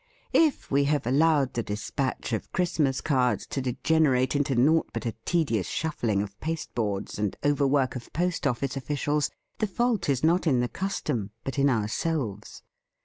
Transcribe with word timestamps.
If 0.33 0.71
we 0.71 0.85
have 0.85 1.05
allowed 1.05 1.53
the 1.53 1.61
despatch 1.61 2.33
of 2.33 2.51
Christ 2.51 2.79
mas 2.79 3.01
cards 3.01 3.45
to 3.45 3.61
degenerate 3.61 4.35
into 4.35 4.55
naught 4.55 4.89
but 4.93 5.05
a 5.05 5.13
tedious 5.25 5.67
shuffling 5.67 6.23
of 6.23 6.39
paste 6.39 6.73
boards 6.73 7.19
and 7.19 7.35
overwork 7.45 7.95
of 7.95 8.11
post 8.11 8.47
office 8.47 8.75
officials, 8.75 9.29
the 9.59 9.67
fault 9.67 10.09
is 10.09 10.23
not 10.23 10.47
in 10.47 10.59
the 10.59 10.67
custom 10.67 11.29
but 11.43 11.59
in 11.59 11.69
ourselves. 11.69 12.63